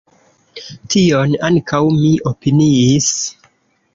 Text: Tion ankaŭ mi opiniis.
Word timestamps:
Tion 0.93 1.35
ankaŭ 1.49 1.83
mi 1.97 2.09
opiniis. 2.31 3.13